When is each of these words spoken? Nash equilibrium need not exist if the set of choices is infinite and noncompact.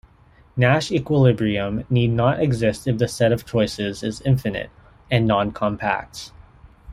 Nash 0.57 0.91
equilibrium 0.91 1.85
need 1.87 2.07
not 2.09 2.41
exist 2.41 2.87
if 2.87 2.97
the 2.97 3.07
set 3.07 3.31
of 3.31 3.45
choices 3.45 4.01
is 4.01 4.19
infinite 4.21 4.71
and 5.11 5.29
noncompact. 5.29 6.31